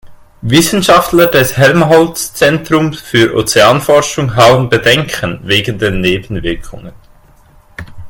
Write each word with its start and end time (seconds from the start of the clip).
Wissenschaftler 0.41 1.27
des 1.27 1.57
Helmholtz-Zentrums 1.57 2.99
für 2.99 3.35
Ozeanforschung 3.35 4.35
haben 4.35 4.67
Bedenken 4.67 5.41
wegen 5.43 5.77
der 5.77 5.91
Nebenwirkungen. 5.91 6.93